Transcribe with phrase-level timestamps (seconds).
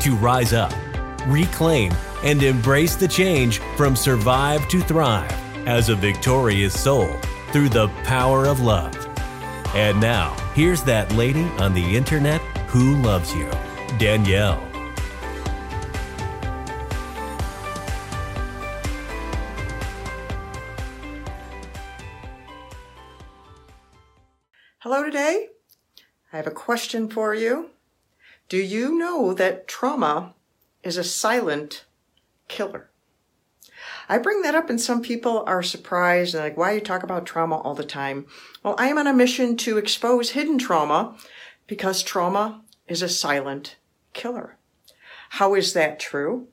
[0.00, 0.72] to rise up,
[1.26, 1.92] reclaim,
[2.24, 5.32] and embrace the change from survive to thrive
[5.66, 7.08] as a victorious soul
[7.52, 8.96] through the power of love.
[9.74, 13.50] And now, here's that lady on the internet who loves you,
[13.98, 14.66] Danielle.
[24.78, 25.48] Hello today.
[26.32, 27.70] I have a question for you.
[28.50, 30.34] Do you know that trauma
[30.82, 31.84] is a silent
[32.48, 32.90] killer?
[34.08, 37.26] I bring that up and some people are surprised and like, why you talk about
[37.26, 38.26] trauma all the time?
[38.64, 41.16] Well, I am on a mission to expose hidden trauma
[41.68, 43.76] because trauma is a silent
[44.14, 44.56] killer.
[45.28, 46.48] How is that true?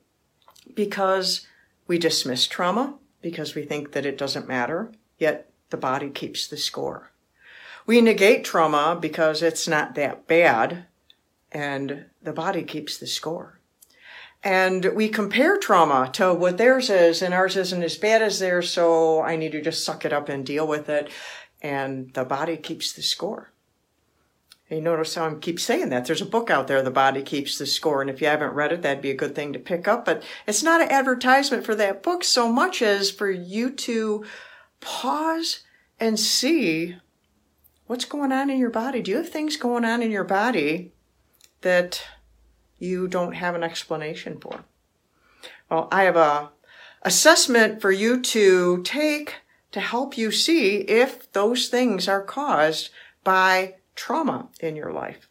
[0.72, 1.48] Because
[1.88, 6.56] we dismiss trauma because we think that it doesn't matter, yet the body keeps the
[6.56, 7.10] score.
[7.86, 10.84] We negate trauma because it's not that bad,
[11.52, 13.58] and the body keeps the score.
[14.44, 18.70] And we compare trauma to what theirs is, and ours isn't as bad as theirs,
[18.70, 21.10] so I need to just suck it up and deal with it.
[21.60, 23.50] And the body keeps the score.
[24.70, 26.04] And you notice how I keep saying that.
[26.04, 28.02] There's a book out there, The Body Keeps the Score.
[28.02, 30.04] And if you haven't read it, that'd be a good thing to pick up.
[30.04, 34.24] But it's not an advertisement for that book so much as for you to
[34.80, 35.60] pause
[35.98, 36.96] and see
[37.86, 39.00] what's going on in your body.
[39.00, 40.92] Do you have things going on in your body
[41.60, 42.02] that
[42.78, 44.64] you don't have an explanation for.
[45.70, 46.50] Well, I have a
[47.02, 49.36] assessment for you to take
[49.72, 52.90] to help you see if those things are caused
[53.22, 55.28] by trauma in your life.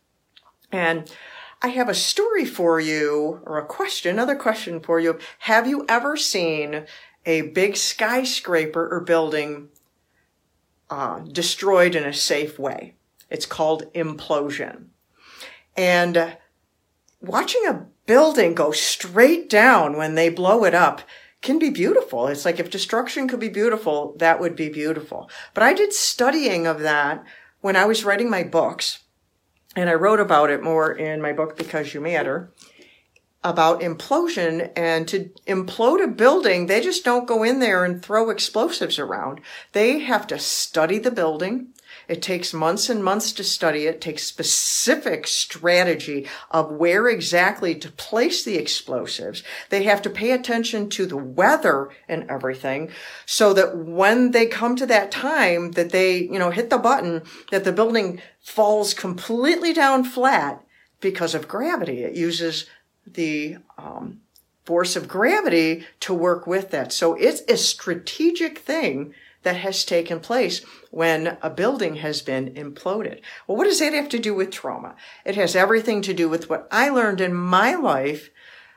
[0.71, 1.11] And
[1.61, 5.17] I have a story for you or a question, another question for you.
[5.39, 6.85] Have you ever seen
[7.25, 9.69] a big skyscraper or building
[10.89, 12.93] uh, destroyed in a safe way?
[13.29, 14.89] It's called implosion.
[15.77, 16.35] And
[17.21, 21.01] watching a building go straight down when they blow it up
[21.41, 22.27] can be beautiful.
[22.27, 25.29] It's like if destruction could be beautiful, that would be beautiful.
[25.53, 27.23] But I did studying of that
[27.61, 28.99] when I was writing my books,
[29.75, 32.51] and I wrote about it more in my book Because You Matter
[33.43, 38.29] about implosion and to implode a building, they just don't go in there and throw
[38.29, 39.39] explosives around.
[39.73, 41.67] They have to study the building.
[42.07, 47.91] It takes months and months to study it, takes specific strategy of where exactly to
[47.91, 49.43] place the explosives.
[49.69, 52.91] They have to pay attention to the weather and everything
[53.25, 57.23] so that when they come to that time that they, you know, hit the button,
[57.51, 60.63] that the building falls completely down flat
[60.99, 62.03] because of gravity.
[62.03, 62.65] It uses
[63.05, 64.21] the, um,
[64.67, 66.91] force of gravity to work with that.
[66.91, 69.13] So it's a strategic thing
[69.47, 73.21] that has taken place when a building has been imploded.
[73.47, 74.97] Well, what does that have to do with trauma?
[75.23, 78.29] It has everything to do with what I learned in my life.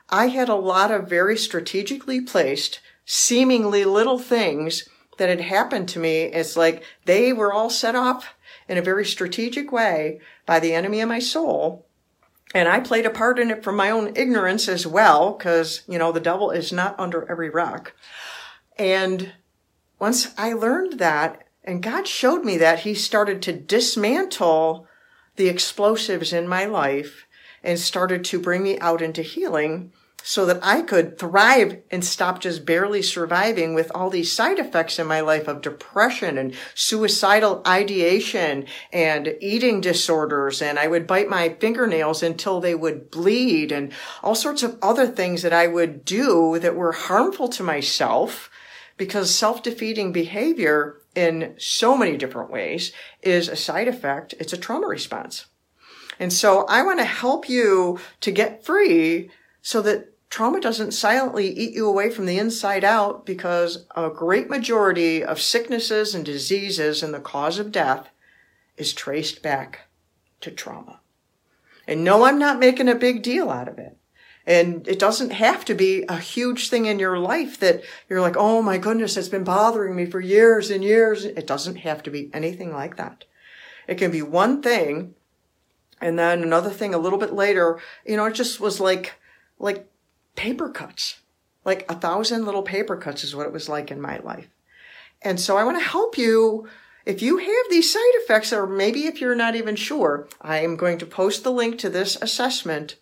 [0.09, 4.89] I had a lot of very strategically placed, seemingly little things
[5.19, 6.23] that had happened to me.
[6.23, 8.23] It's like they were all set up
[8.69, 11.85] in a very strategic way by the enemy of my soul.
[12.55, 15.99] And I played a part in it from my own ignorance as well, because, you
[15.99, 17.93] know, the devil is not under every rock.
[18.79, 19.33] And
[20.01, 24.87] once I learned that and God showed me that, He started to dismantle
[25.37, 27.27] the explosives in my life
[27.63, 32.41] and started to bring me out into healing so that I could thrive and stop
[32.41, 37.63] just barely surviving with all these side effects in my life of depression and suicidal
[37.67, 40.61] ideation and eating disorders.
[40.61, 43.93] And I would bite my fingernails until they would bleed and
[44.23, 48.51] all sorts of other things that I would do that were harmful to myself
[49.01, 52.93] because self-defeating behavior in so many different ways
[53.23, 54.35] is a side effect.
[54.39, 55.47] It's a trauma response.
[56.19, 59.31] And so I want to help you to get free
[59.63, 64.51] so that trauma doesn't silently eat you away from the inside out because a great
[64.51, 68.11] majority of sicknesses and diseases and the cause of death
[68.77, 69.89] is traced back
[70.43, 71.01] to trauma.
[71.89, 73.97] And no, I'm not making a big deal out of it.
[74.47, 78.37] And it doesn't have to be a huge thing in your life that you're like,
[78.37, 81.25] oh my goodness, it's been bothering me for years and years.
[81.25, 83.25] It doesn't have to be anything like that.
[83.87, 85.15] It can be one thing
[86.01, 87.79] and then another thing a little bit later.
[88.07, 89.15] You know, it just was like
[89.59, 89.87] like
[90.37, 91.21] paper cuts.
[91.65, 94.49] Like a thousand little paper cuts is what it was like in my life.
[95.23, 96.69] And so I want to help you.
[97.05, 100.77] If you have these side effects, or maybe if you're not even sure, I am
[100.77, 102.97] going to post the link to this assessment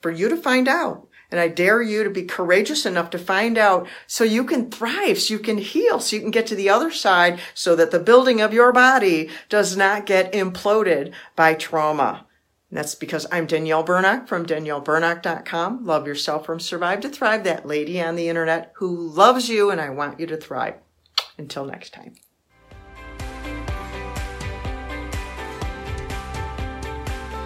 [0.00, 1.06] for you to find out.
[1.30, 5.20] And I dare you to be courageous enough to find out so you can thrive,
[5.20, 8.00] so you can heal, so you can get to the other side so that the
[8.00, 12.26] building of your body does not get imploded by trauma.
[12.70, 15.84] And that's because I'm Danielle Bernock from DanielleBernock.com.
[15.84, 19.80] Love yourself from Survive to Thrive, that lady on the internet who loves you, and
[19.80, 20.74] I want you to thrive.
[21.36, 22.14] Until next time.